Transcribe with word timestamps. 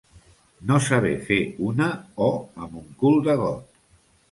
No 0.71 0.79
saber 0.85 1.11
fer 1.27 1.37
una 1.69 1.91
o 2.29 2.31
amb 2.65 2.83
un 2.85 2.91
cul 3.05 3.23
de 3.31 3.39
got. 3.45 3.81